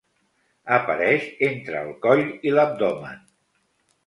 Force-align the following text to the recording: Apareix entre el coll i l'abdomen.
Apareix 0.77 1.27
entre 1.49 1.77
el 1.83 1.93
coll 2.07 2.25
i 2.51 2.55
l'abdomen. 2.57 3.23